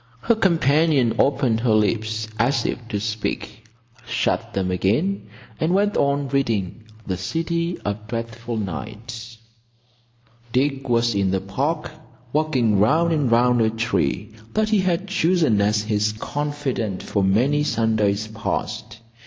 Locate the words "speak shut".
2.99-4.55